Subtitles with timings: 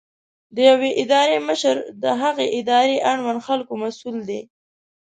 [0.55, 4.41] د یوې ادارې مشر د هغې ادارې اړوند خلکو مسؤل دی.